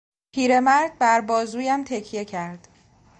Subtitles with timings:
[0.35, 2.67] پیرمرد بر بازویم تکیه کرد.